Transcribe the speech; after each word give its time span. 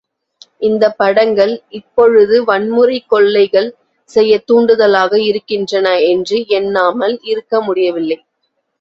இந்தப் 0.61 0.95
படங்கள் 0.97 1.53
இப்பொழுது 1.79 2.37
வன்முறை 2.43 2.97
கொள்ளைகள் 3.05 3.69
செய்யத் 4.09 4.47
தூண்டுதலாக 4.47 5.13
இருக்கின்றன 5.29 5.87
என்று 6.11 6.39
எண்ணாமல் 6.59 7.17
இருக்க 7.31 7.61
முடியவில்லை. 7.61 8.19